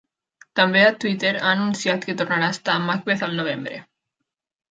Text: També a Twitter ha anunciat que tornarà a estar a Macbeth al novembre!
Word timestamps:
També 0.59 0.79
a 0.85 0.93
Twitter 1.03 1.33
ha 1.41 1.51
anunciat 1.51 2.07
que 2.09 2.15
tornarà 2.21 2.49
a 2.49 2.55
estar 2.57 2.77
a 2.77 2.83
Macbeth 2.87 3.23
al 3.27 3.39
novembre! 3.43 3.77